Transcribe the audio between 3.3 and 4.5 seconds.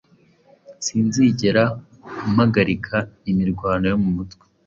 imirwano yo mu mutwe,